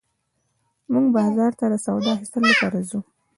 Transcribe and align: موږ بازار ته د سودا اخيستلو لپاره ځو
موږ 0.91 1.05
بازار 1.15 1.51
ته 1.59 1.65
د 1.71 1.75
سودا 1.85 2.11
اخيستلو 2.15 2.49
لپاره 2.51 2.79
ځو 2.89 2.99